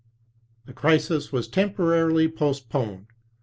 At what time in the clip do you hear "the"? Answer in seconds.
0.65-0.73